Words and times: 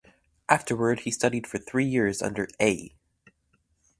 Afterward 0.49 1.01
he 1.01 1.11
studied 1.11 1.45
for 1.45 1.59
three 1.59 1.85
years 1.85 2.23
under 2.23 2.47
A. 2.59 2.95